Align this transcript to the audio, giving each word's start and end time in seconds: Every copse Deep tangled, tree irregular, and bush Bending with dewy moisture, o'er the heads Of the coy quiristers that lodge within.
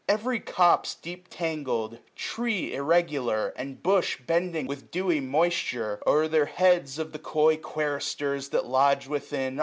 Every 0.09 0.39
copse 0.39 0.95
Deep 0.95 1.27
tangled, 1.29 1.99
tree 2.15 2.73
irregular, 2.73 3.53
and 3.55 3.83
bush 3.83 4.17
Bending 4.25 4.65
with 4.65 4.89
dewy 4.89 5.19
moisture, 5.19 6.01
o'er 6.07 6.27
the 6.27 6.47
heads 6.47 6.97
Of 6.97 7.11
the 7.11 7.19
coy 7.19 7.55
quiristers 7.57 8.49
that 8.49 8.65
lodge 8.65 9.05
within. 9.05 9.59